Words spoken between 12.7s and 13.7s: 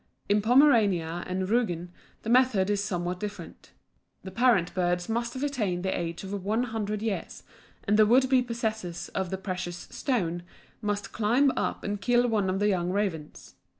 ravens.